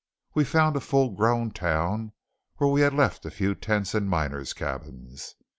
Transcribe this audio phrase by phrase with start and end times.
[0.33, 2.13] We found a full grown town
[2.57, 5.35] where we had left a few tents and miners' cabins.